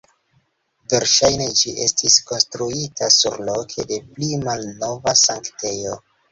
[0.93, 5.97] Verŝajne, ĝi estis konstruita surloke de pli malnova sanktejo.